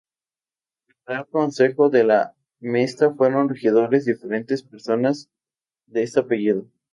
[0.87, 5.29] En el real Concejo de la Mesta, fueron Regidores diferentes personas
[5.85, 6.65] de este apellido.